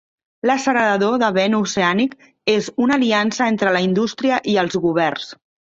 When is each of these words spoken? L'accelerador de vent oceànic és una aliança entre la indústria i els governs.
L'accelerador 0.49 1.19
de 1.25 1.29
vent 1.35 1.57
oceànic 1.59 2.17
és 2.57 2.73
una 2.87 2.99
aliança 2.99 3.49
entre 3.53 3.79
la 3.79 3.87
indústria 3.91 4.45
i 4.55 4.61
els 4.65 4.85
governs. 4.91 5.33